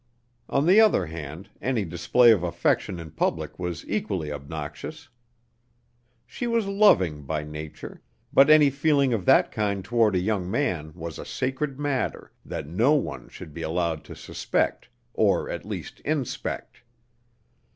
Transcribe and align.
On 0.49 0.65
the 0.65 0.79
other 0.81 1.05
hand, 1.05 1.51
any 1.61 1.85
display 1.85 2.31
of 2.31 2.41
affection 2.41 2.97
in 2.99 3.11
public 3.11 3.59
was 3.59 3.85
equally 3.87 4.31
obnoxious. 4.31 5.09
She 6.25 6.47
was 6.47 6.65
loving 6.65 7.21
by 7.21 7.43
nature, 7.43 8.01
but 8.33 8.49
any 8.49 8.71
feeling 8.71 9.13
of 9.13 9.25
that 9.25 9.51
kind 9.51 9.85
toward 9.85 10.15
a 10.15 10.19
young 10.19 10.49
man 10.49 10.91
was 10.95 11.19
a 11.19 11.23
sacred 11.23 11.79
matter, 11.79 12.31
that 12.43 12.65
no 12.65 12.93
one 12.95 13.29
should 13.29 13.53
be 13.53 13.61
allowed 13.61 14.03
to 14.05 14.15
suspect, 14.15 14.89
or 15.13 15.47
at 15.51 15.65
least 15.65 15.99
inspect. 15.99 16.81